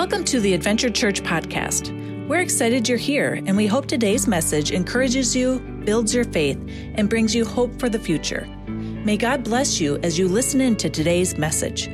[0.00, 1.94] Welcome to the Adventure Church podcast.
[2.26, 6.58] We're excited you're here, and we hope today's message encourages you, builds your faith,
[6.94, 8.46] and brings you hope for the future.
[8.66, 11.90] May God bless you as you listen in to today's message.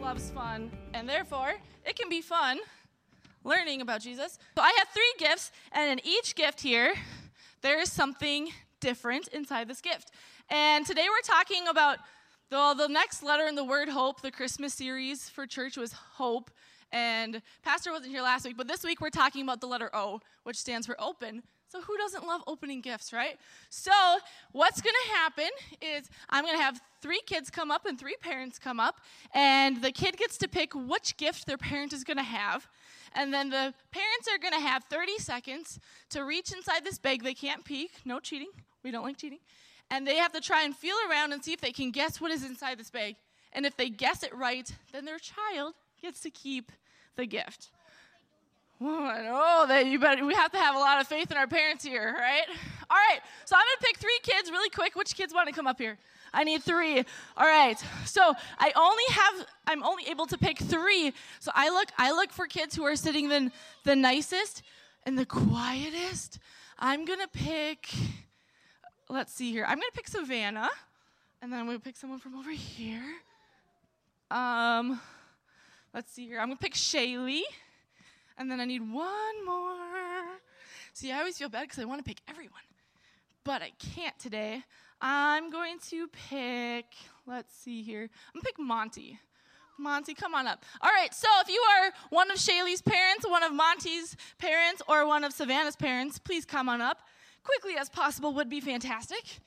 [0.00, 1.52] loves fun, and therefore
[1.86, 2.58] it can be fun
[3.44, 4.36] learning about Jesus.
[4.56, 6.94] So I have three gifts, and in each gift here,
[7.62, 8.48] there is something
[8.80, 10.10] different inside this gift.
[10.50, 11.98] And today we're talking about
[12.50, 14.20] the, the next letter in the word hope.
[14.20, 16.50] The Christmas series for church was hope.
[16.92, 20.20] And Pastor wasn't here last week, but this week we're talking about the letter O,
[20.44, 21.42] which stands for open.
[21.68, 23.36] So, who doesn't love opening gifts, right?
[23.68, 23.90] So,
[24.52, 25.48] what's going to happen
[25.82, 29.00] is I'm going to have three kids come up and three parents come up,
[29.34, 32.68] and the kid gets to pick which gift their parent is going to have.
[33.12, 35.80] And then the parents are going to have 30 seconds
[36.10, 37.24] to reach inside this bag.
[37.24, 38.50] They can't peek, no cheating.
[38.84, 39.40] We don't like cheating.
[39.90, 42.30] And they have to try and feel around and see if they can guess what
[42.30, 43.16] is inside this bag.
[43.52, 46.72] And if they guess it right, then their child gets to keep
[47.16, 47.70] the gift.
[48.80, 50.24] Oh, that you better.
[50.26, 52.44] We have to have a lot of faith in our parents here, right?
[52.90, 53.20] All right.
[53.44, 54.96] So I'm gonna pick three kids really quick.
[54.96, 55.96] Which kids want to come up here?
[56.32, 56.98] I need three.
[57.36, 57.82] All right.
[58.04, 59.46] So I only have.
[59.66, 61.12] I'm only able to pick three.
[61.40, 61.88] So I look.
[61.96, 63.50] I look for kids who are sitting the
[63.84, 64.62] the nicest
[65.04, 66.38] and the quietest.
[66.78, 67.88] I'm gonna pick.
[69.08, 69.64] Let's see here.
[69.64, 70.70] I'm gonna pick Savannah,
[71.42, 73.04] and then I'm gonna pick someone from over here.
[74.30, 75.00] Um,
[75.92, 76.40] let's see here.
[76.40, 77.42] I'm gonna pick Shaylee.
[78.36, 79.76] And then I need one more.
[80.92, 82.62] See, I always feel bad because I want to pick everyone,
[83.44, 84.62] but I can't today.
[85.00, 86.86] I'm going to pick,
[87.26, 89.18] let's see here, I'm going to pick Monty.
[89.76, 90.64] Monty, come on up.
[90.80, 95.06] All right, so if you are one of Shaylee's parents, one of Monty's parents, or
[95.06, 96.98] one of Savannah's parents, please come on up.
[97.44, 99.38] Quickly as possible would be fantastic.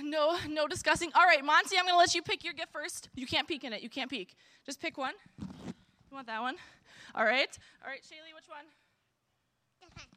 [0.00, 1.10] No, no discussing.
[1.14, 3.08] All right, Monty, I'm going to let you pick your gift first.
[3.14, 3.82] You can't peek in it.
[3.82, 4.36] You can't peek.
[4.66, 5.14] Just pick one.
[5.40, 5.46] You
[6.12, 6.56] want that one?
[7.14, 7.48] All right.
[7.82, 8.66] All right, Shaylee, which one?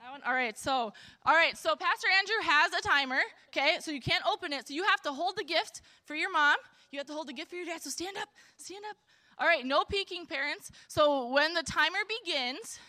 [0.02, 0.22] That one?
[0.26, 0.94] All right, so,
[1.26, 3.78] all right, so Pastor Andrew has a timer, okay?
[3.80, 4.68] So you can't open it.
[4.68, 6.58] So you have to hold the gift for your mom.
[6.92, 7.82] You have to hold the gift for your dad.
[7.82, 8.98] So stand up, stand up.
[9.40, 10.72] All right, no peeking, parents.
[10.88, 12.80] So when the timer begins,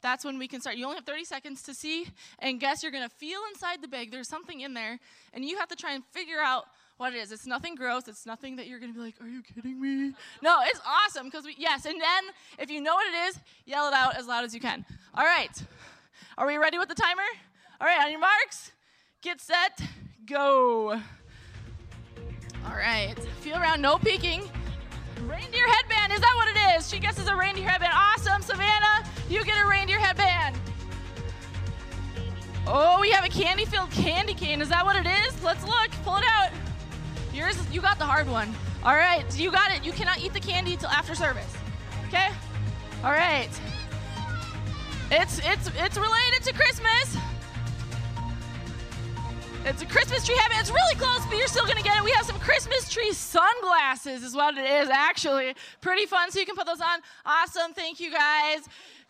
[0.00, 0.76] that's when we can start.
[0.76, 2.82] You only have 30 seconds to see and guess.
[2.82, 4.10] You're going to feel inside the bag.
[4.10, 4.98] There's something in there,
[5.32, 6.66] and you have to try and figure out
[6.98, 7.32] what it is.
[7.32, 8.08] It's nothing gross.
[8.08, 10.14] It's nothing that you're going to be like, are you kidding me?
[10.42, 11.84] No, it's awesome because we, yes.
[11.86, 12.24] And then
[12.58, 14.84] if you know what it is, yell it out as loud as you can.
[15.14, 15.62] All right.
[16.36, 17.22] Are we ready with the timer?
[17.80, 18.72] All right, on your marks,
[19.22, 19.80] get set,
[20.26, 21.00] go.
[22.66, 23.14] All right.
[23.40, 24.42] Feel around, no peeking.
[25.22, 26.67] Reindeer headband, is that what it is?
[32.70, 34.60] Oh, we have a candy filled candy cane.
[34.60, 35.42] Is that what it is?
[35.42, 36.50] Let's look, pull it out.
[37.32, 38.54] Yours, you got the hard one.
[38.84, 39.82] All right, you got it.
[39.86, 41.50] You cannot eat the candy until after service.
[42.08, 42.28] Okay?
[43.02, 43.48] All right.
[45.10, 47.16] It's it's it's related to Christmas.
[49.64, 50.58] It's a Christmas tree heaven.
[50.60, 52.04] It's really close, but you're still gonna get it.
[52.04, 55.54] We have some Christmas tree sunglasses, is what it is, actually.
[55.80, 57.00] Pretty fun, so you can put those on.
[57.24, 58.68] Awesome, thank you guys.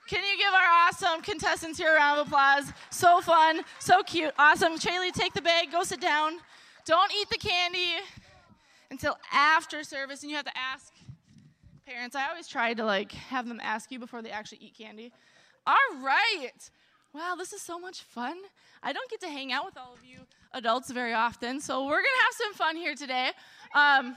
[0.09, 2.73] Can you give our awesome contestants here a round of applause?
[2.89, 4.79] So fun, so cute, awesome.
[4.79, 6.39] Shaylee, take the bag, go sit down.
[6.87, 7.93] Don't eat the candy
[8.91, 10.95] until after service, and you have to ask
[11.87, 12.17] parents.
[12.17, 15.13] I always try to like have them ask you before they actually eat candy.
[15.67, 16.71] All right.
[17.13, 18.39] Wow, this is so much fun.
[18.83, 20.21] I don't get to hang out with all of you
[20.55, 23.33] adults very often, so we're gonna have some fun here today.
[23.75, 24.17] Um,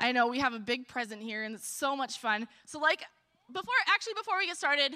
[0.00, 2.48] I know we have a big present here, and it's so much fun.
[2.64, 3.04] So, like,
[3.52, 4.94] before actually before we get started,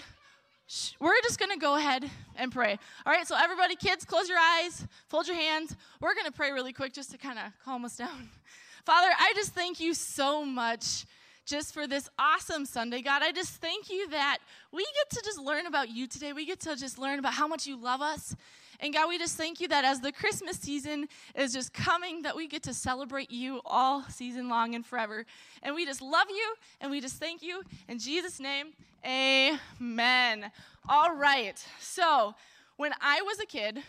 [0.98, 2.78] we're just gonna go ahead and pray.
[3.04, 3.26] All right.
[3.26, 5.76] So, everybody, kids, close your eyes, fold your hands.
[6.00, 8.28] We're gonna pray really quick just to kind of calm us down.
[8.84, 11.06] Father, I just thank you so much
[11.44, 13.02] just for this awesome Sunday.
[13.02, 14.38] God, I just thank you that
[14.72, 16.32] we get to just learn about you today.
[16.32, 18.34] We get to just learn about how much you love us.
[18.80, 22.36] And God, we just thank you that as the Christmas season is just coming, that
[22.36, 25.24] we get to celebrate you all season long and forever.
[25.62, 27.62] And we just love you and we just thank you.
[27.88, 28.68] In Jesus' name,
[29.04, 30.50] amen.
[30.88, 31.64] All right.
[31.80, 32.34] So,
[32.76, 33.82] when I was a kid,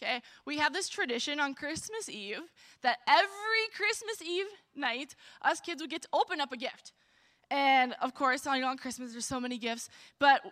[0.00, 2.42] okay, we have this tradition on Christmas Eve
[2.82, 3.28] that every
[3.76, 4.46] Christmas Eve
[4.76, 6.92] night, us kids would get to open up a gift.
[7.50, 9.88] And of course, know, on Christmas, there's so many gifts,
[10.18, 10.42] but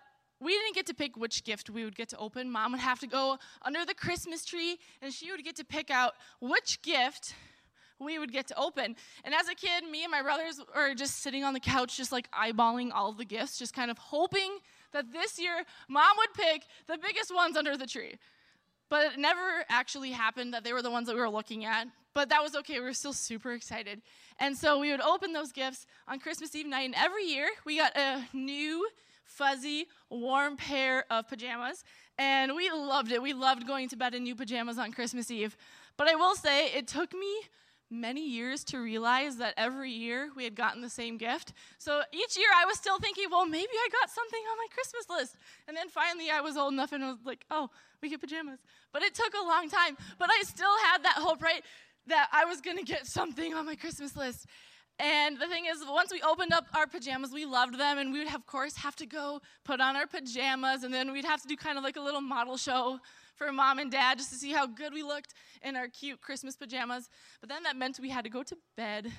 [0.41, 2.51] we didn't get to pick which gift we would get to open.
[2.51, 5.91] Mom would have to go under the Christmas tree, and she would get to pick
[5.91, 7.35] out which gift
[7.99, 8.95] we would get to open.
[9.25, 12.13] And as a kid, me and my brothers were just sitting on the couch, just
[12.13, 14.59] like eyeballing all the gifts, just kind of hoping
[14.93, 18.17] that this year mom would pick the biggest ones under the tree.
[18.89, 21.89] But it never actually happened that they were the ones that we were looking at.
[22.15, 22.75] but that was okay.
[22.79, 24.01] We were still super excited.
[24.39, 27.79] And so we would open those gifts on Christmas Eve night, and every year we
[27.79, 28.87] got a new,
[29.27, 31.85] fuzzy, warm pair of pajamas,
[32.19, 33.21] and we loved it.
[33.21, 35.57] We loved going to bed in new pajamas on Christmas Eve.
[35.97, 37.35] But I will say, it took me
[37.91, 41.53] many years to realize that every year we had gotten the same gift.
[41.79, 45.09] So each year I was still thinking, well, maybe I got something on my Christmas
[45.09, 45.37] list.
[45.69, 47.71] And then finally I was old enough and was like, oh,
[48.03, 48.59] we get pajamas.
[48.93, 49.97] But it took a long time.
[50.19, 51.63] But I still had that hope, right?
[52.09, 54.47] That I was going to get something on my Christmas list.
[54.99, 58.21] And the thing is, once we opened up our pajamas, we loved them, and we
[58.21, 61.49] would, of course, have to go put on our pajamas, and then we'd have to
[61.49, 62.99] do kind of like a little model show
[63.35, 66.57] for mom and dad just to see how good we looked in our cute Christmas
[66.57, 67.11] pajamas.
[67.41, 69.13] But then that meant we had to go to bed.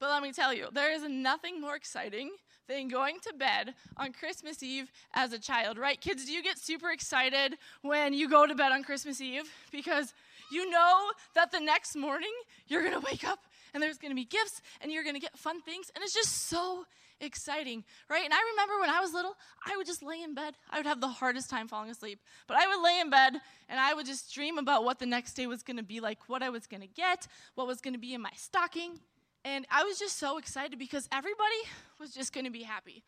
[0.00, 2.32] But let me tell you, there is nothing more exciting
[2.68, 6.00] than going to bed on Christmas Eve as a child, right?
[6.00, 9.44] Kids, do you get super excited when you go to bed on Christmas Eve?
[9.70, 10.12] Because
[10.50, 12.32] you know that the next morning
[12.66, 13.40] you're gonna wake up
[13.74, 16.84] and there's gonna be gifts and you're gonna get fun things, and it's just so
[17.22, 18.24] exciting, right?
[18.24, 20.54] And I remember when I was little, I would just lay in bed.
[20.70, 22.20] I would have the hardest time falling asleep.
[22.46, 23.34] But I would lay in bed
[23.68, 26.28] and I would just dream about what the next day was going to be like,
[26.28, 28.98] what I was going to get, what was going to be in my stocking.
[29.44, 31.62] And I was just so excited because everybody
[31.98, 33.02] was just going to be happy.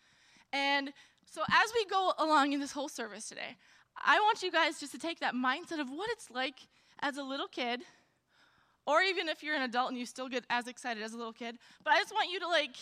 [0.53, 0.93] And
[1.27, 3.57] so as we go along in this whole service today,
[4.05, 6.57] I want you guys just to take that mindset of what it's like
[7.01, 7.83] as a little kid
[8.87, 11.33] or even if you're an adult and you still get as excited as a little
[11.33, 11.57] kid.
[11.83, 12.77] But I just want you to like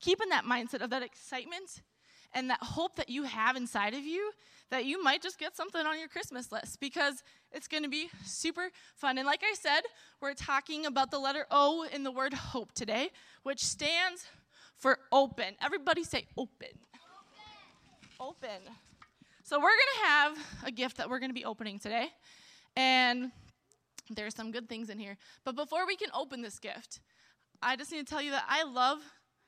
[0.00, 1.82] keep in that mindset of that excitement
[2.34, 4.32] and that hope that you have inside of you
[4.70, 7.22] that you might just get something on your Christmas list because
[7.52, 9.18] it's going to be super fun.
[9.18, 9.82] And like I said,
[10.20, 13.10] we're talking about the letter O in the word hope today,
[13.42, 14.26] which stands
[14.76, 15.54] for open.
[15.62, 16.68] Everybody say open.
[18.18, 18.50] Open.
[18.50, 18.74] open.
[19.44, 22.08] So we're going to have a gift that we're going to be opening today.
[22.76, 23.30] And
[24.10, 25.16] there's some good things in here.
[25.44, 27.00] But before we can open this gift,
[27.62, 28.98] I just need to tell you that I love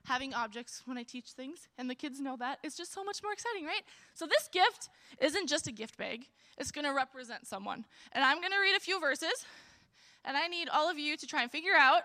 [0.06, 2.58] having objects when I teach things, and the kids know that.
[2.62, 3.82] It's just so much more exciting, right?
[4.14, 4.88] So, this gift
[5.20, 6.26] isn't just a gift bag,
[6.56, 7.84] it's going to represent someone.
[8.12, 9.44] And I'm going to read a few verses,
[10.24, 12.02] and I need all of you to try and figure out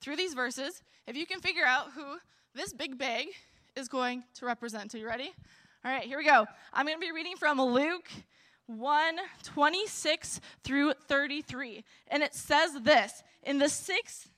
[0.00, 2.18] through these verses if you can figure out who
[2.54, 3.26] this big bag
[3.74, 4.94] is going to represent.
[4.94, 5.32] Are you ready?
[5.84, 6.46] All right, here we go.
[6.72, 8.08] I'm going to be reading from Luke
[8.66, 11.84] 1 26 through 33.
[12.08, 14.28] And it says this In the sixth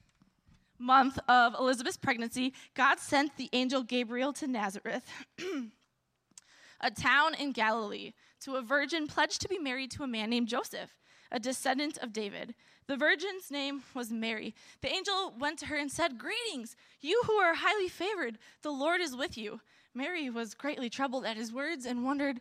[0.78, 5.04] month of Elizabeth's pregnancy, God sent the angel Gabriel to Nazareth,
[6.80, 10.48] a town in Galilee, to a virgin pledged to be married to a man named
[10.48, 10.90] Joseph,
[11.32, 12.54] a descendant of David.
[12.86, 14.54] The virgin's name was Mary.
[14.80, 19.00] The angel went to her and said, Greetings, you who are highly favored, the Lord
[19.00, 19.60] is with you.
[19.94, 22.40] Mary was greatly troubled at his words and wondered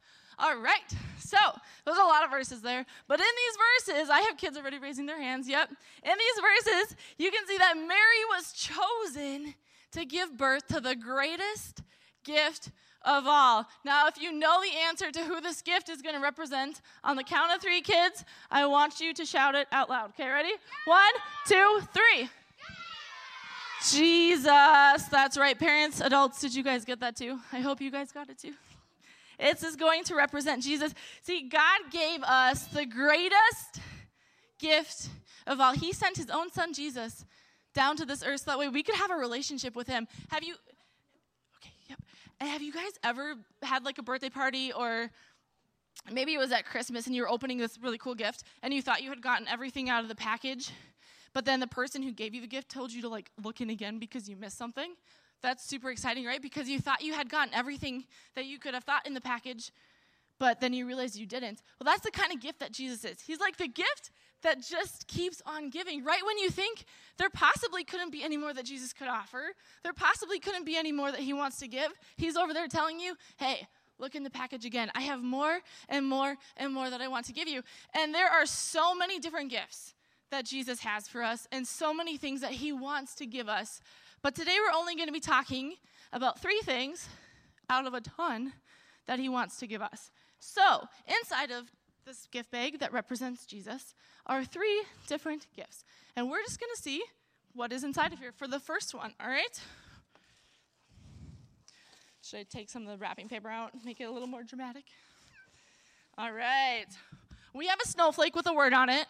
[0.39, 0.79] All right,
[1.19, 1.37] so
[1.85, 5.05] there's a lot of verses there, but in these verses, I have kids already raising
[5.05, 5.47] their hands.
[5.47, 5.69] Yep.
[5.69, 9.53] In these verses, you can see that Mary was chosen
[9.91, 11.83] to give birth to the greatest
[12.23, 12.71] gift
[13.03, 13.65] of all.
[13.83, 17.15] Now, if you know the answer to who this gift is going to represent, on
[17.15, 20.11] the count of three, kids, I want you to shout it out loud.
[20.11, 20.53] Okay, ready?
[20.85, 21.13] One,
[21.47, 22.29] two, three.
[23.89, 24.45] Jesus.
[25.11, 25.57] That's right.
[25.57, 27.39] Parents, adults, did you guys get that too?
[27.51, 28.53] I hope you guys got it too.
[29.41, 30.93] It's is going to represent Jesus.
[31.23, 33.81] See, God gave us the greatest
[34.59, 35.09] gift
[35.47, 35.73] of all.
[35.73, 37.25] He sent his own son, Jesus,
[37.73, 40.07] down to this earth so that way we could have a relationship with him.
[40.29, 40.53] Have you
[41.57, 41.99] okay, yep.
[42.39, 45.09] and have you guys ever had like a birthday party or
[46.11, 48.81] maybe it was at Christmas and you were opening this really cool gift and you
[48.81, 50.71] thought you had gotten everything out of the package,
[51.33, 53.71] but then the person who gave you the gift told you to like look in
[53.71, 54.93] again because you missed something?
[55.41, 56.41] That's super exciting, right?
[56.41, 58.05] Because you thought you had gotten everything
[58.35, 59.71] that you could have thought in the package,
[60.39, 61.61] but then you realized you didn't.
[61.79, 63.21] Well, that's the kind of gift that Jesus is.
[63.21, 64.11] He's like the gift
[64.43, 66.03] that just keeps on giving.
[66.03, 66.85] Right when you think
[67.17, 69.51] there possibly couldn't be any more that Jesus could offer,
[69.83, 72.99] there possibly couldn't be any more that he wants to give, he's over there telling
[72.99, 73.67] you, hey,
[73.99, 74.91] look in the package again.
[74.95, 77.61] I have more and more and more that I want to give you.
[77.93, 79.93] And there are so many different gifts
[80.31, 83.81] that Jesus has for us and so many things that he wants to give us.
[84.23, 85.73] But today we're only going to be talking
[86.13, 87.09] about three things
[87.69, 88.53] out of a ton
[89.07, 90.11] that he wants to give us.
[90.39, 91.71] So, inside of
[92.05, 95.83] this gift bag that represents Jesus, are three different gifts.
[96.15, 97.03] And we're just going to see
[97.53, 99.61] what is inside of here for the first one, all right?
[102.23, 104.43] Should I take some of the wrapping paper out, and make it a little more
[104.43, 104.85] dramatic?
[106.17, 106.85] All right.
[107.53, 109.07] We have a snowflake with a word on it.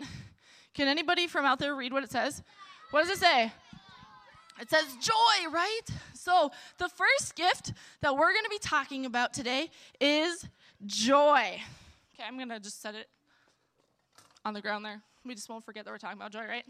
[0.74, 2.42] Can anybody from out there read what it says?
[2.92, 3.52] What does it say?
[4.62, 5.82] It says joy, right?
[6.14, 10.48] So, the first gift that we're going to be talking about today is
[10.86, 11.60] joy.
[12.14, 13.10] Okay, I'm going to just set it
[14.46, 15.02] on the ground there.
[15.26, 16.64] We just won't forget that we're talking about joy, right?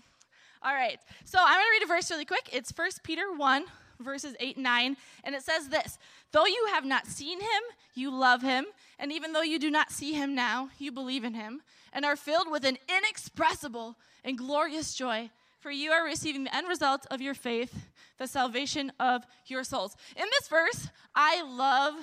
[0.63, 0.97] All right.
[1.25, 2.49] So, I'm going to read a verse really quick.
[2.53, 3.65] It's 1 Peter 1,
[3.99, 5.99] verses 8 and 9, and it says this
[6.31, 7.61] Though you have not seen him,
[7.93, 8.67] you love him,
[8.99, 12.15] and even though you do not see him now, you believe in him, and are
[12.15, 15.29] filled with an inexpressible and glorious joy
[15.61, 17.87] for you are receiving the end result of your faith,
[18.17, 19.95] the salvation of your souls.
[20.15, 21.93] In this verse, I love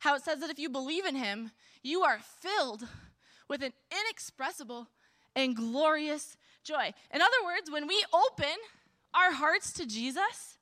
[0.00, 1.52] how it says that if you believe in him,
[1.82, 2.88] you are filled
[3.48, 3.72] with an
[4.06, 4.88] inexpressible
[5.36, 6.92] and glorious joy.
[7.12, 8.56] In other words, when we open
[9.14, 10.58] our hearts to Jesus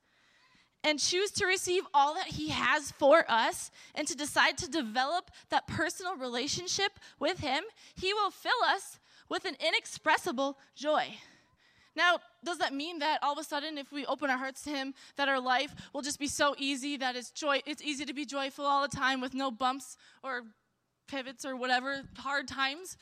[0.83, 5.31] and choose to receive all that he has for us and to decide to develop
[5.49, 7.63] that personal relationship with him,
[7.95, 8.99] he will fill us
[9.29, 11.05] with an inexpressible joy.
[11.95, 14.69] Now, does that mean that all of a sudden, if we open our hearts to
[14.69, 17.61] Him, that our life will just be so easy that it's joy?
[17.65, 20.43] It's easy to be joyful all the time with no bumps or
[21.11, 22.97] pivots or whatever hard times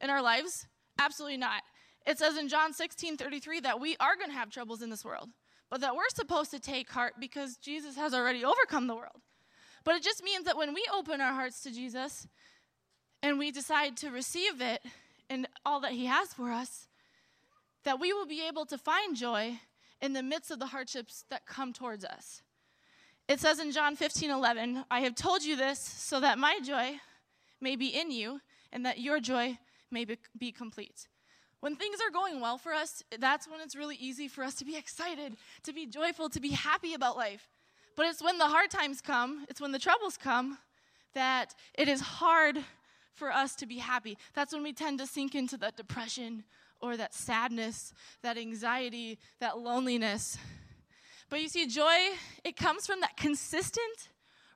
[0.00, 0.66] in our lives?
[0.98, 1.62] Absolutely not.
[2.06, 5.04] It says in John 16 33 that we are going to have troubles in this
[5.04, 5.30] world,
[5.70, 9.22] but that we're supposed to take heart because Jesus has already overcome the world.
[9.84, 12.26] But it just means that when we open our hearts to Jesus
[13.22, 14.82] and we decide to receive it
[15.30, 16.88] and all that He has for us,
[17.84, 19.60] that we will be able to find joy
[20.00, 22.42] in the midst of the hardships that come towards us.
[23.28, 27.00] It says in John 15 11, I have told you this so that my joy
[27.60, 28.40] may be in you
[28.72, 29.58] and that your joy
[29.90, 31.08] may be, complete.
[31.60, 34.64] When things are going well for us, that's when it's really easy for us to
[34.64, 37.48] be excited, to be joyful, to be happy about life.
[37.96, 40.58] But it's when the hard times come, it's when the troubles come,
[41.14, 42.58] that it is hard
[43.14, 44.18] for us to be happy.
[44.34, 46.44] That's when we tend to sink into that depression
[46.84, 50.36] or that sadness, that anxiety, that loneliness.
[51.30, 51.96] But you see, joy,
[52.44, 54.10] it comes from that consistent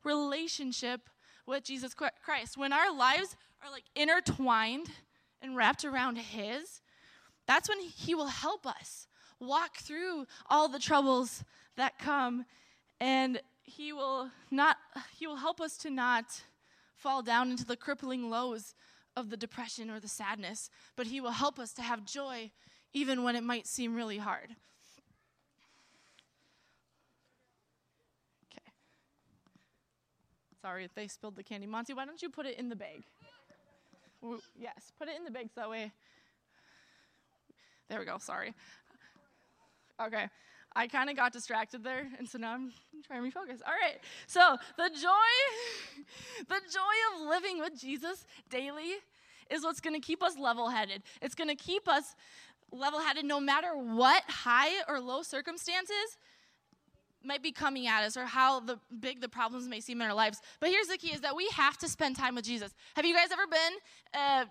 [0.04, 1.08] relationship
[1.47, 2.58] with Jesus Christ.
[2.58, 4.88] When our lives are like intertwined
[5.40, 6.82] and wrapped around His,
[7.47, 9.06] that's when He will help us
[9.40, 11.44] walk through all the troubles
[11.76, 12.44] that come
[13.00, 14.76] and he will not
[15.16, 16.42] he will help us to not
[16.97, 18.75] fall down into the crippling lows
[19.18, 22.50] of the depression or the sadness, but He will help us to have joy
[22.92, 24.50] even when it might seem really hard.
[28.46, 28.72] Okay.
[30.62, 31.66] Sorry they spilled the candy.
[31.66, 33.02] Monty, why don't you put it in the bag?
[34.58, 35.92] Yes, put it in the bag so that way.
[37.88, 38.54] There we go, sorry.
[40.00, 40.28] Okay.
[40.75, 42.72] I kind of got distracted there, and so now I'm
[43.06, 43.60] trying to refocus.
[43.66, 43.98] All right.
[44.26, 46.04] So the joy,
[46.48, 48.94] the joy of living with Jesus daily
[49.50, 51.02] is what's going to keep us level-headed.
[51.22, 52.14] It's going to keep us
[52.70, 56.18] level-headed no matter what high or low circumstances
[57.25, 60.14] might be coming at us or how the big the problems may seem in our
[60.14, 60.40] lives.
[60.60, 62.75] But here's the key: is that we have to spend time with Jesus.
[62.94, 63.72] Have you guys ever been?
[64.14, 64.44] Uh,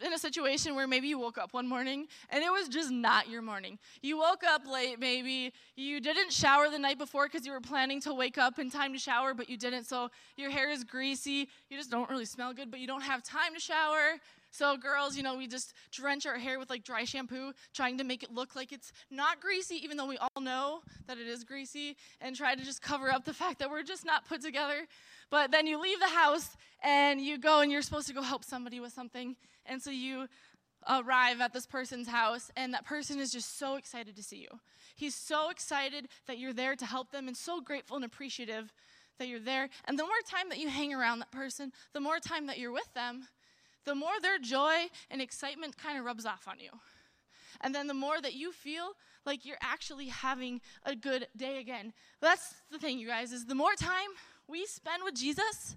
[0.00, 3.28] in a situation where maybe you woke up one morning and it was just not
[3.28, 3.78] your morning.
[4.02, 5.52] You woke up late, maybe.
[5.76, 8.92] You didn't shower the night before because you were planning to wake up in time
[8.92, 9.84] to shower, but you didn't.
[9.84, 11.48] So your hair is greasy.
[11.68, 14.18] You just don't really smell good, but you don't have time to shower.
[14.54, 18.04] So, girls, you know, we just drench our hair with like dry shampoo, trying to
[18.04, 21.42] make it look like it's not greasy, even though we all know that it is
[21.42, 24.86] greasy, and try to just cover up the fact that we're just not put together.
[25.28, 26.50] But then you leave the house
[26.84, 29.34] and you go and you're supposed to go help somebody with something.
[29.66, 30.28] And so you
[30.88, 34.60] arrive at this person's house, and that person is just so excited to see you.
[34.94, 38.72] He's so excited that you're there to help them and so grateful and appreciative
[39.18, 39.68] that you're there.
[39.86, 42.70] And the more time that you hang around that person, the more time that you're
[42.70, 43.26] with them,
[43.84, 46.70] the more their joy and excitement kind of rubs off on you.
[47.60, 48.92] And then the more that you feel
[49.24, 51.92] like you're actually having a good day again.
[52.20, 54.10] That's the thing, you guys, is the more time
[54.48, 55.76] we spend with Jesus,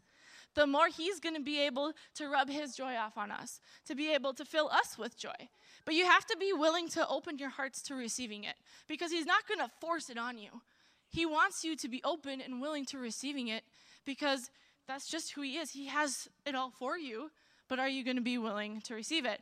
[0.56, 3.96] the more he's going to be able to rub his joy off on us, to
[3.96, 5.50] be able to fill us with joy.
[5.86, 8.56] But you have to be willing to open your hearts to receiving it
[8.88, 10.62] because he's not going to force it on you.
[11.10, 13.64] He wants you to be open and willing to receiving it
[14.06, 14.50] because
[14.88, 15.72] that's just who he is.
[15.72, 17.30] He has it all for you
[17.68, 19.42] but are you going to be willing to receive it?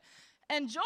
[0.50, 0.82] And joy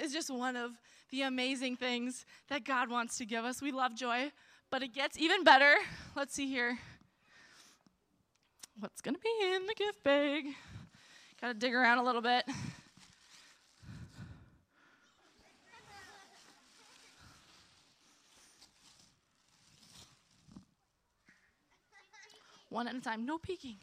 [0.00, 0.72] is just one of
[1.10, 3.62] the amazing things that God wants to give us.
[3.62, 4.32] We love joy,
[4.70, 5.74] but it gets even better.
[6.16, 6.78] Let's see here.
[8.78, 10.44] What's going to be in the gift bag?
[11.40, 12.44] Got to dig around a little bit.
[22.70, 23.24] one at a time.
[23.24, 23.76] No peeking.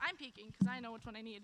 [0.00, 1.42] I'm peeking because I know which one I need.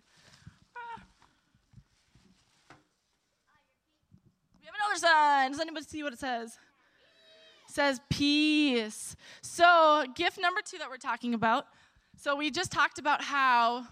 [4.93, 5.51] Another sign.
[5.53, 6.59] Does anybody see what it says?
[7.69, 9.17] It says peace.
[9.41, 11.67] So, gift number two that we're talking about.
[12.19, 13.87] So, we just talked about how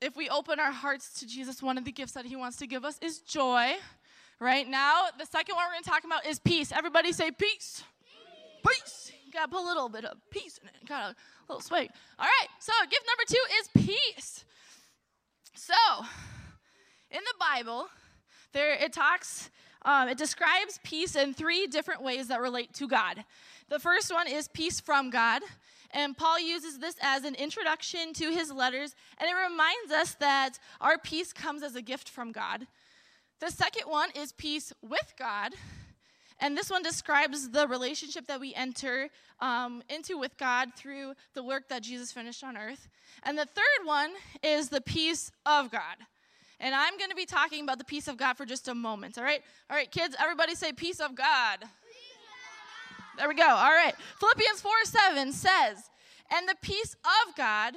[0.00, 2.66] if we open our hearts to Jesus, one of the gifts that he wants to
[2.66, 3.74] give us is joy.
[4.40, 6.72] Right now, the second one we're going to talk about is peace.
[6.72, 7.82] Everybody say peace.
[8.64, 9.10] Peace.
[9.12, 9.12] peace.
[9.32, 10.88] Got to put a little bit of peace in it.
[10.88, 11.14] Got a
[11.50, 11.90] little swag.
[12.18, 12.48] All right.
[12.60, 14.44] So, gift number two is peace.
[15.54, 15.74] So,
[17.10, 17.88] in the Bible,
[18.52, 19.50] there it talks,
[19.86, 23.24] um, it describes peace in three different ways that relate to God.
[23.68, 25.42] The first one is peace from God.
[25.92, 30.58] And Paul uses this as an introduction to his letters, and it reminds us that
[30.80, 32.66] our peace comes as a gift from God.
[33.38, 35.52] The second one is peace with God.
[36.40, 39.08] And this one describes the relationship that we enter
[39.40, 42.88] um, into with God through the work that Jesus finished on earth.
[43.22, 44.10] And the third one
[44.42, 45.96] is the peace of God.
[46.58, 49.18] And I'm going to be talking about the peace of God for just a moment,
[49.18, 49.42] all right?
[49.70, 51.58] All right, kids, everybody say peace of God.
[53.16, 53.48] There we go.
[53.48, 53.94] All right.
[54.20, 55.90] Philippians 4 7 says,
[56.30, 57.74] And the peace of God,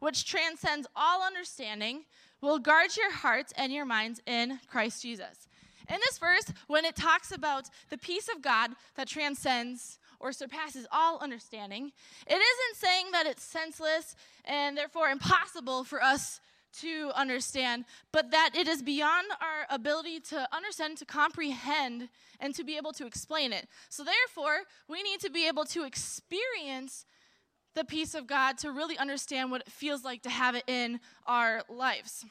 [0.00, 2.04] which transcends all understanding,
[2.40, 5.48] will guard your hearts and your minds in Christ Jesus.
[5.88, 10.86] In this verse, when it talks about the peace of God that transcends or surpasses
[10.92, 11.92] all understanding,
[12.26, 16.40] it isn't saying that it's senseless and therefore impossible for us
[16.80, 22.08] to understand, but that it is beyond our ability to understand, to comprehend,
[22.38, 23.66] and to be able to explain it.
[23.88, 27.04] So, therefore, we need to be able to experience
[27.74, 31.00] the peace of God to really understand what it feels like to have it in
[31.26, 32.24] our lives.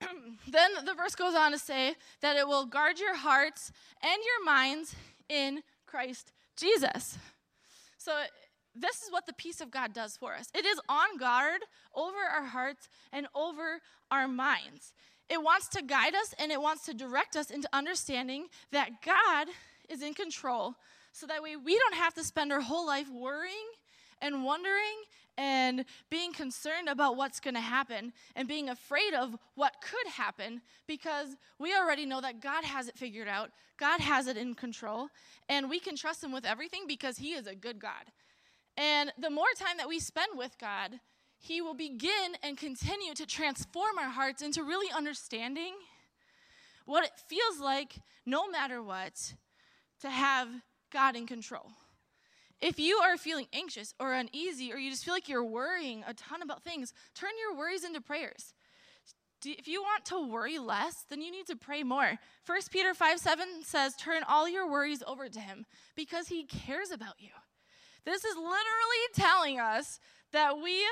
[0.48, 3.72] then the verse goes on to say that it will guard your hearts
[4.02, 4.94] and your minds
[5.28, 7.18] in Christ Jesus.
[7.98, 8.12] So
[8.74, 10.48] this is what the peace of God does for us.
[10.54, 11.60] It is on guard
[11.94, 14.92] over our hearts and over our minds.
[15.28, 19.48] It wants to guide us and it wants to direct us into understanding that God
[19.88, 20.74] is in control
[21.12, 23.68] so that way we don't have to spend our whole life worrying
[24.20, 25.04] and wondering
[25.38, 30.60] and being concerned about what's going to happen and being afraid of what could happen
[30.86, 33.50] because we already know that God has it figured out.
[33.78, 35.08] God has it in control,
[35.48, 38.04] and we can trust Him with everything because He is a good God.
[38.76, 41.00] And the more time that we spend with God,
[41.38, 45.74] He will begin and continue to transform our hearts into really understanding
[46.84, 47.94] what it feels like,
[48.26, 49.34] no matter what,
[50.00, 50.48] to have
[50.92, 51.70] God in control.
[52.60, 56.14] If you are feeling anxious or uneasy, or you just feel like you're worrying a
[56.14, 58.54] ton about things, turn your worries into prayers.
[59.44, 62.18] If you want to worry less, then you need to pray more.
[62.46, 66.92] 1 Peter 5 7 says, Turn all your worries over to Him because He cares
[66.92, 67.30] about you.
[68.04, 70.00] This is literally telling us
[70.32, 70.82] that we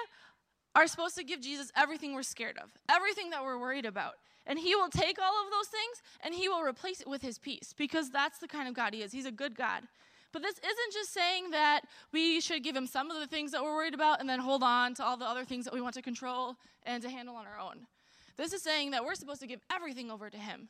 [0.74, 4.14] are supposed to give Jesus everything we're scared of, everything that we're worried about.
[4.46, 7.38] And he will take all of those things and he will replace it with his
[7.38, 9.12] peace because that's the kind of God he is.
[9.12, 9.82] He's a good God.
[10.32, 13.62] But this isn't just saying that we should give him some of the things that
[13.62, 15.94] we're worried about and then hold on to all the other things that we want
[15.94, 17.86] to control and to handle on our own.
[18.36, 20.68] This is saying that we're supposed to give everything over to him.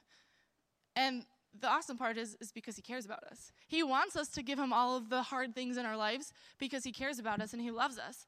[0.96, 1.24] And
[1.58, 3.52] the awesome part is, is because he cares about us.
[3.66, 6.84] He wants us to give him all of the hard things in our lives because
[6.84, 8.26] he cares about us and he loves us.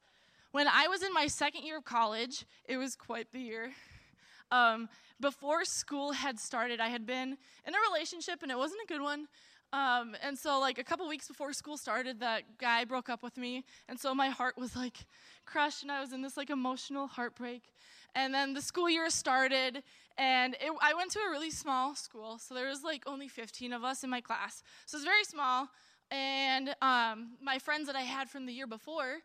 [0.51, 3.71] When I was in my second year of college, it was quite the year.
[4.51, 4.87] Um,
[5.19, 9.01] before school had started, I had been in a relationship and it wasn't a good
[9.01, 9.27] one.
[9.73, 13.35] Um, and so, like, a couple weeks before school started, that guy broke up with
[13.35, 13.63] me.
[13.89, 15.07] And so my heart was like
[15.45, 17.63] crushed and I was in this like emotional heartbreak.
[18.13, 19.81] And then the school year started
[20.17, 23.73] and it, I went to a really small school, so there was like only 15
[23.73, 24.61] of us in my class.
[24.85, 25.69] So it was very small.
[26.11, 29.17] And um, my friends that I had from the year before,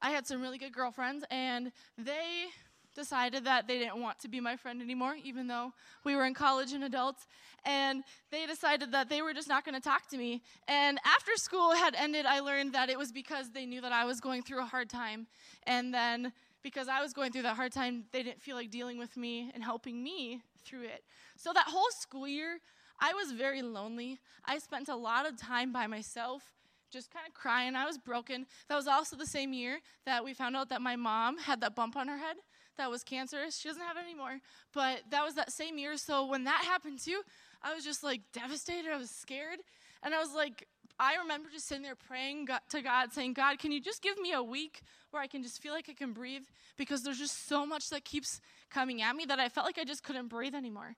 [0.00, 2.46] I had some really good girlfriends, and they
[2.94, 5.72] decided that they didn't want to be my friend anymore, even though
[6.04, 7.26] we were in college and adults.
[7.64, 10.42] And they decided that they were just not going to talk to me.
[10.66, 14.04] And after school had ended, I learned that it was because they knew that I
[14.04, 15.26] was going through a hard time.
[15.64, 16.32] And then
[16.68, 19.50] because I was going through that hard time, they didn't feel like dealing with me
[19.54, 21.02] and helping me through it.
[21.36, 22.60] So that whole school year,
[23.00, 24.18] I was very lonely.
[24.44, 26.42] I spent a lot of time by myself,
[26.90, 27.74] just kind of crying.
[27.74, 28.46] I was broken.
[28.68, 31.74] That was also the same year that we found out that my mom had that
[31.74, 32.36] bump on her head
[32.76, 33.58] that was cancerous.
[33.58, 34.40] She doesn't have it anymore.
[34.72, 35.96] But that was that same year.
[35.96, 37.22] So when that happened too,
[37.62, 38.90] I was just like devastated.
[38.90, 39.58] I was scared.
[40.02, 40.66] And I was like,
[41.00, 44.32] I remember just sitting there praying to God, saying, God, can you just give me
[44.32, 46.42] a week where I can just feel like I can breathe?
[46.76, 49.84] Because there's just so much that keeps coming at me that I felt like I
[49.84, 50.96] just couldn't breathe anymore.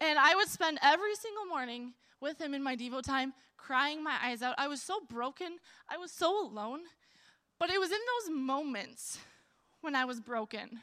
[0.00, 4.16] And I would spend every single morning with him in my Devo time, crying my
[4.22, 4.54] eyes out.
[4.56, 5.58] I was so broken.
[5.88, 6.80] I was so alone.
[7.58, 9.18] But it was in those moments
[9.80, 10.80] when I was broken.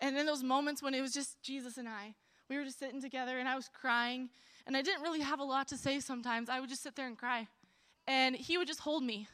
[0.00, 2.14] And in those moments when it was just Jesus and I,
[2.48, 4.28] we were just sitting together and I was crying.
[4.66, 6.48] And I didn't really have a lot to say sometimes.
[6.48, 7.48] I would just sit there and cry.
[8.10, 9.28] And he would just hold me.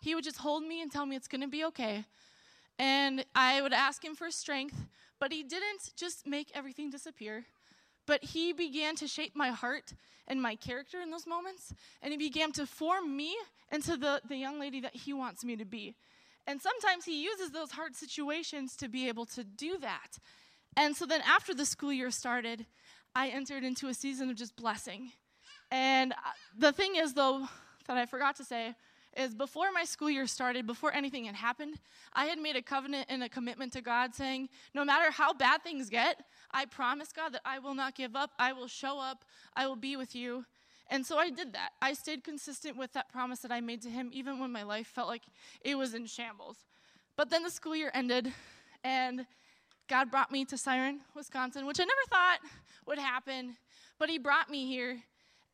[0.00, 2.04] He would just hold me and tell me it's going to be okay.
[2.76, 4.74] And I would ask him for strength,
[5.20, 7.44] but he didn't just make everything disappear.
[8.04, 9.92] But he began to shape my heart
[10.26, 11.72] and my character in those moments.
[12.02, 13.36] And he began to form me
[13.70, 15.94] into the, the young lady that he wants me to be.
[16.48, 20.18] And sometimes he uses those hard situations to be able to do that.
[20.76, 22.66] And so then after the school year started,
[23.14, 25.12] I entered into a season of just blessing.
[25.70, 26.16] And uh,
[26.58, 27.48] the thing is, though,
[27.94, 28.74] that I forgot to say,
[29.16, 31.78] is before my school year started, before anything had happened,
[32.12, 35.62] I had made a covenant and a commitment to God saying, no matter how bad
[35.62, 38.32] things get, I promise God that I will not give up.
[38.38, 39.24] I will show up.
[39.54, 40.44] I will be with you.
[40.88, 41.70] And so I did that.
[41.80, 44.86] I stayed consistent with that promise that I made to him, even when my life
[44.86, 45.22] felt like
[45.62, 46.58] it was in shambles.
[47.16, 48.32] But then the school year ended,
[48.84, 49.26] and
[49.88, 52.38] God brought me to Siren, Wisconsin, which I never thought
[52.86, 53.56] would happen.
[53.98, 55.00] But He brought me here,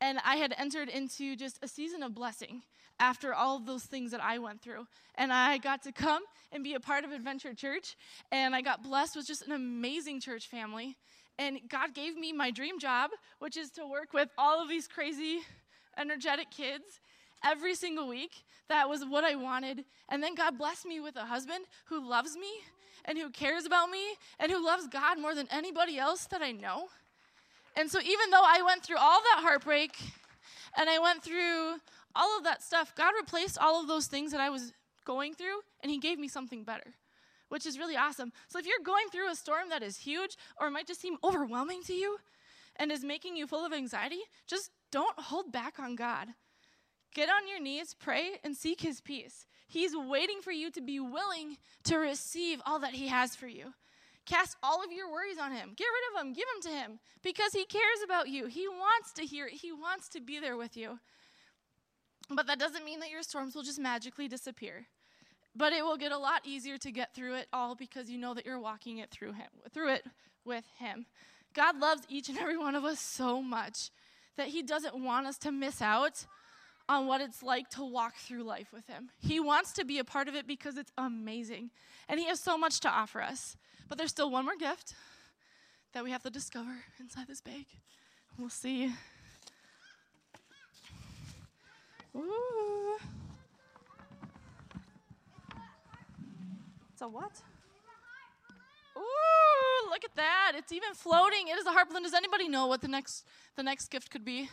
[0.02, 2.62] and I had entered into just a season of blessing
[2.98, 4.88] after all of those things that I went through.
[5.14, 7.96] And I got to come and be a part of Adventure Church,
[8.32, 10.96] and I got blessed with just an amazing church family.
[11.38, 14.88] And God gave me my dream job, which is to work with all of these
[14.88, 15.42] crazy,
[15.96, 17.00] energetic kids
[17.44, 18.42] every single week.
[18.68, 19.84] That was what I wanted.
[20.08, 22.50] And then God blessed me with a husband who loves me
[23.04, 24.02] and who cares about me
[24.40, 26.88] and who loves God more than anybody else that I know.
[27.76, 29.96] And so, even though I went through all that heartbreak
[30.76, 31.76] and I went through
[32.14, 34.72] all of that stuff, God replaced all of those things that I was
[35.04, 36.94] going through and He gave me something better,
[37.48, 38.32] which is really awesome.
[38.48, 41.82] So, if you're going through a storm that is huge or might just seem overwhelming
[41.84, 42.18] to you
[42.76, 46.28] and is making you full of anxiety, just don't hold back on God.
[47.14, 49.46] Get on your knees, pray, and seek His peace.
[49.66, 53.72] He's waiting for you to be willing to receive all that He has for you.
[54.26, 55.72] Cast all of your worries on Him.
[55.76, 56.32] Get rid of them.
[56.32, 58.46] Give them to Him because He cares about you.
[58.46, 60.98] He wants to hear it, He wants to be there with you.
[62.30, 64.86] But that doesn't mean that your storms will just magically disappear.
[65.54, 68.32] But it will get a lot easier to get through it all because you know
[68.34, 70.04] that you're walking it through him, through it
[70.44, 71.06] with him.
[71.54, 73.90] God loves each and every one of us so much
[74.36, 76.24] that he doesn't want us to miss out
[76.88, 79.10] on what it's like to walk through life with him.
[79.20, 81.70] He wants to be a part of it because it's amazing.
[82.08, 83.56] And he has so much to offer us.
[83.92, 84.94] But there's still one more gift
[85.92, 87.66] that we have to discover inside this bag.
[88.38, 88.90] We'll see.
[92.16, 92.96] Ooh.
[96.90, 97.32] It's a what?
[98.96, 100.52] Ooh, look at that.
[100.56, 101.48] It's even floating.
[101.48, 102.04] It is a harpland.
[102.04, 103.26] Does anybody know what the next
[103.56, 104.48] the next gift could be?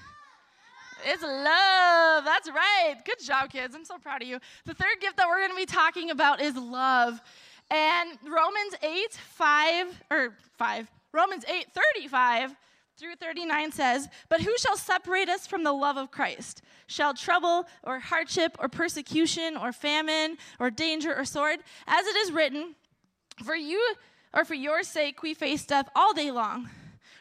[1.06, 2.26] It's love.
[2.26, 2.96] That's right.
[3.06, 3.74] Good job, kids.
[3.74, 4.40] I'm so proud of you.
[4.66, 7.22] The third gift that we're going to be talking about is love.
[7.70, 12.56] And Romans 8, 5, or 5, Romans 8, 35
[12.98, 16.62] through 39 says, But who shall separate us from the love of Christ?
[16.88, 21.60] Shall trouble or hardship or persecution or famine or danger or sword?
[21.88, 22.76] As it is written,
[23.44, 23.96] For you
[24.34, 26.70] or for your sake we face death all day long.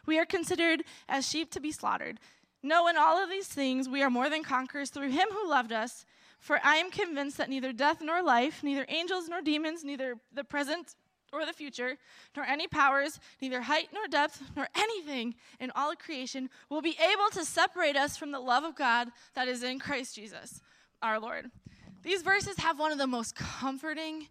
[0.06, 2.18] We are considered as sheep to be slaughtered.
[2.62, 5.72] No, in all of these things we are more than conquerors through him who loved
[5.72, 6.04] us.
[6.38, 10.44] For I am convinced that neither death nor life, neither angels nor demons, neither the
[10.44, 10.94] present
[11.32, 11.96] or the future,
[12.34, 17.28] nor any powers, neither height nor depth, nor anything in all creation will be able
[17.32, 20.62] to separate us from the love of God that is in Christ Jesus,
[21.02, 21.50] our Lord.
[22.02, 24.28] These verses have one of the most comforting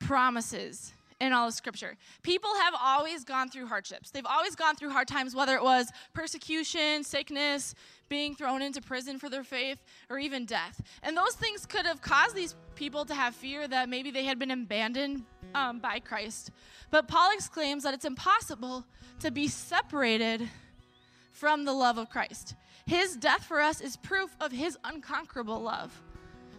[0.00, 1.96] promises in all of Scripture.
[2.22, 4.10] People have always gone through hardships.
[4.10, 7.76] They've always gone through hard times, whether it was persecution, sickness,
[8.08, 9.78] being thrown into prison for their faith,
[10.10, 10.82] or even death.
[11.02, 14.38] And those things could have caused these people to have fear that maybe they had
[14.40, 16.50] been abandoned um, by Christ.
[16.90, 18.84] But Paul exclaims that it's impossible
[19.20, 20.48] to be separated
[21.30, 22.56] from the love of Christ.
[22.84, 26.02] His death for us is proof of his unconquerable love.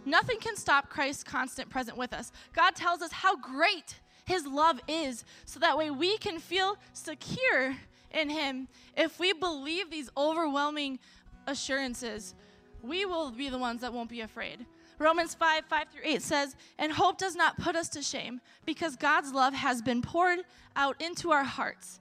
[0.06, 2.32] Nothing can stop Christ's constant present with us.
[2.54, 7.76] God tells us how great his love is, so that way we can feel secure
[8.14, 8.68] in Him.
[8.96, 10.98] If we believe these overwhelming
[11.46, 12.34] assurances,
[12.82, 14.64] we will be the ones that won't be afraid.
[14.98, 18.96] Romans 5 5 through 8 says, And hope does not put us to shame, because
[18.96, 20.40] God's love has been poured
[20.76, 22.00] out into our hearts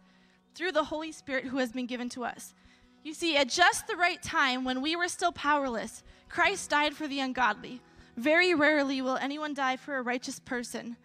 [0.55, 2.53] through the Holy Spirit who has been given to us.
[3.03, 7.07] You see, at just the right time, when we were still powerless, Christ died for
[7.07, 7.81] the ungodly.
[8.15, 10.95] Very rarely will anyone die for a righteous person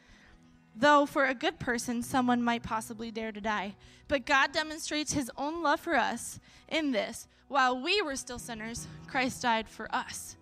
[0.78, 3.74] though for a good person, someone might possibly dare to die.
[4.06, 8.86] But God demonstrates his own love for us in this while we were still sinners,
[9.06, 10.36] Christ died for us.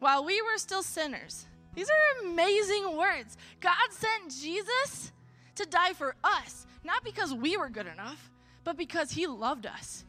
[0.00, 3.36] While we were still sinners, These are amazing words.
[3.60, 5.12] God sent Jesus
[5.54, 8.30] to die for us, not because we were good enough,
[8.64, 10.04] but because he loved us.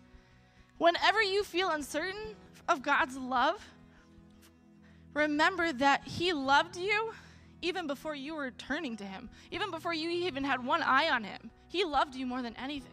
[0.78, 2.36] Whenever you feel uncertain
[2.68, 3.66] of God's love,
[5.14, 7.14] remember that he loved you
[7.64, 11.24] even before you were turning to him, even before you even had one eye on
[11.24, 11.50] him.
[11.70, 12.92] He loved you more than anything.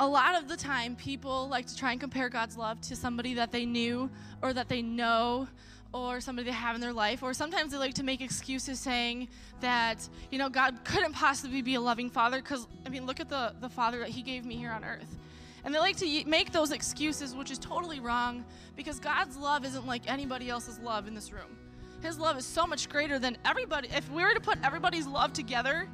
[0.00, 3.34] A lot of the time, people like to try and compare God's love to somebody
[3.34, 4.10] that they knew
[4.42, 5.46] or that they know
[5.92, 9.28] or somebody they have in their life, or sometimes they like to make excuses saying
[9.60, 13.28] that, you know, God couldn't possibly be a loving father because, I mean, look at
[13.28, 15.18] the, the father that he gave me here on earth.
[15.64, 19.86] And they like to make those excuses, which is totally wrong because God's love isn't
[19.86, 21.56] like anybody else's love in this room.
[22.04, 23.88] His love is so much greater than everybody.
[23.88, 25.88] If we were to put everybody's love together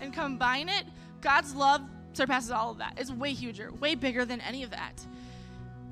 [0.00, 0.84] and combine it,
[1.20, 1.82] God's love
[2.14, 2.94] surpasses all of that.
[2.96, 4.94] It's way huger, way bigger than any of that.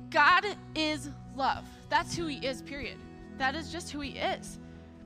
[0.09, 1.63] God is love.
[1.89, 2.97] That's who He is, period.
[3.37, 4.59] That is just who He is.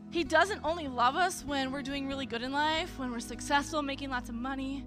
[0.10, 3.84] He doesn't only love us when we're doing really good in life, when we're successful,
[3.84, 4.84] making lots of money,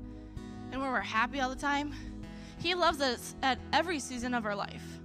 [0.73, 1.95] and when we're happy all the time.
[2.59, 4.98] He loves us at every season of our life.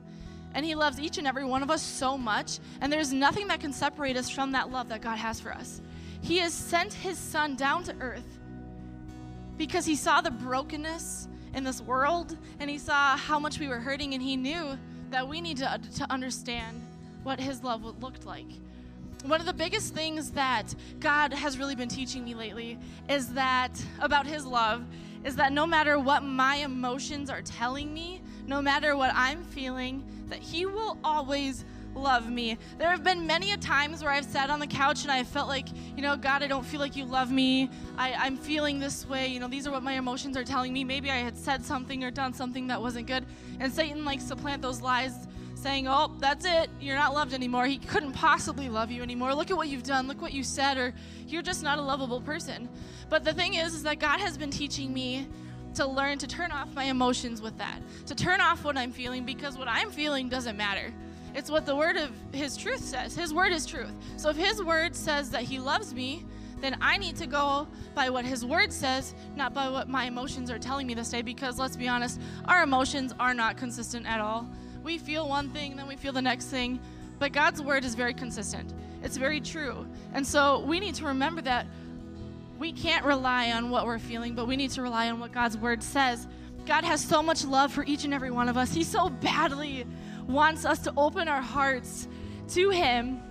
[0.53, 3.59] And He loves each and every one of us so much, and there's nothing that
[3.59, 5.81] can separate us from that love that God has for us.
[6.21, 8.39] He has sent His Son down to earth
[9.57, 13.79] because He saw the brokenness in this world, and He saw how much we were
[13.79, 14.77] hurting, and He knew
[15.09, 16.81] that we need to, to understand
[17.23, 18.47] what His love looked like.
[19.25, 23.71] One of the biggest things that God has really been teaching me lately is that
[23.99, 24.83] about His love
[25.23, 30.03] is that no matter what my emotions are telling me, no matter what I'm feeling,
[30.29, 32.57] that He will always love me.
[32.77, 35.47] There have been many a times where I've sat on the couch and I felt
[35.47, 37.69] like, you know, God, I don't feel like you love me.
[37.97, 39.27] I, I'm feeling this way.
[39.27, 40.83] You know, these are what my emotions are telling me.
[40.83, 43.25] Maybe I had said something or done something that wasn't good.
[43.59, 45.27] And Satan likes to plant those lies
[45.63, 46.69] saying, Oh, that's it.
[46.79, 47.65] You're not loved anymore.
[47.65, 49.33] He couldn't possibly love you anymore.
[49.33, 50.07] Look at what you've done.
[50.07, 50.93] Look what you said, or
[51.27, 52.69] you're just not a lovable person.
[53.09, 55.27] But the thing is, is that God has been teaching me
[55.75, 59.25] to learn to turn off my emotions with that, to turn off what I'm feeling
[59.25, 60.93] because what I'm feeling doesn't matter.
[61.33, 63.15] It's what the word of His truth says.
[63.15, 63.91] His word is truth.
[64.17, 66.25] So if His word says that He loves me,
[66.59, 70.49] then I need to go by what His Word says, not by what my emotions
[70.49, 74.21] are telling me this day, because let's be honest, our emotions are not consistent at
[74.21, 74.47] all
[74.83, 76.79] we feel one thing, and then we feel the next thing.
[77.19, 79.85] But God's word is very consistent, it's very true.
[80.13, 81.67] And so we need to remember that
[82.59, 85.57] we can't rely on what we're feeling, but we need to rely on what God's
[85.57, 86.27] word says.
[86.65, 88.73] God has so much love for each and every one of us.
[88.73, 89.85] He so badly
[90.27, 92.07] wants us to open our hearts
[92.49, 93.21] to Him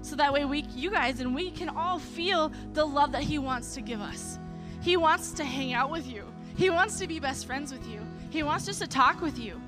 [0.00, 3.38] so that way we, you guys, and we can all feel the love that He
[3.38, 4.38] wants to give us.
[4.80, 6.24] He wants to hang out with you,
[6.56, 9.60] He wants to be best friends with you, He wants just to talk with you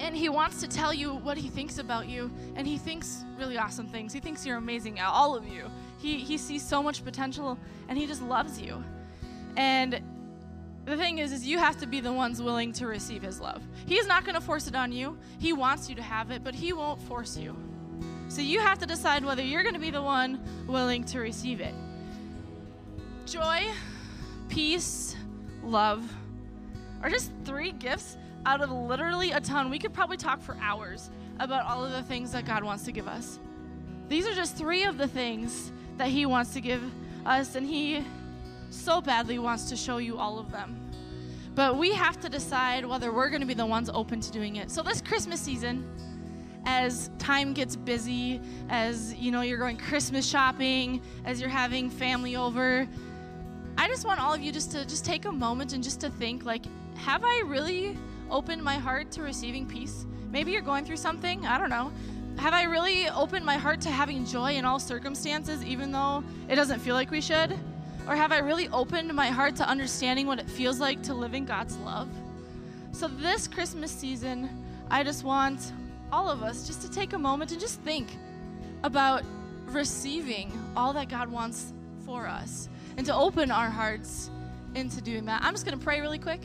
[0.00, 3.58] and he wants to tell you what he thinks about you and he thinks really
[3.58, 4.12] awesome things.
[4.12, 5.70] He thinks you're amazing all of you.
[5.98, 7.58] He, he sees so much potential
[7.88, 8.82] and he just loves you.
[9.56, 10.00] And
[10.84, 13.62] the thing is is you have to be the ones willing to receive his love.
[13.86, 15.18] He's not going to force it on you.
[15.38, 17.56] He wants you to have it but he won't force you.
[18.28, 21.60] So you have to decide whether you're going to be the one willing to receive
[21.60, 21.74] it.
[23.26, 23.66] Joy
[24.48, 25.16] peace
[25.62, 26.10] love
[27.02, 28.16] are just three gifts
[28.48, 29.68] out of literally a ton.
[29.68, 32.92] We could probably talk for hours about all of the things that God wants to
[32.92, 33.38] give us.
[34.08, 36.82] These are just three of the things that He wants to give
[37.26, 38.02] us, and He
[38.70, 40.80] so badly wants to show you all of them.
[41.54, 44.56] But we have to decide whether we're going to be the ones open to doing
[44.56, 44.70] it.
[44.70, 45.86] So, this Christmas season,
[46.64, 52.34] as time gets busy, as you know, you're going Christmas shopping, as you're having family
[52.34, 52.88] over,
[53.76, 56.08] I just want all of you just to just take a moment and just to
[56.08, 56.64] think like,
[56.96, 57.98] have I really
[58.30, 60.06] opened my heart to receiving peace?
[60.30, 61.92] Maybe you're going through something, I don't know.
[62.38, 66.54] Have I really opened my heart to having joy in all circumstances, even though it
[66.54, 67.58] doesn't feel like we should?
[68.06, 71.34] Or have I really opened my heart to understanding what it feels like to live
[71.34, 72.08] in God's love?
[72.92, 74.48] So, this Christmas season,
[74.90, 75.72] I just want
[76.10, 78.08] all of us just to take a moment and just think
[78.82, 79.24] about
[79.66, 81.72] receiving all that God wants
[82.06, 84.30] for us and to open our hearts
[84.74, 85.42] into doing that.
[85.42, 86.40] I'm just going to pray really quick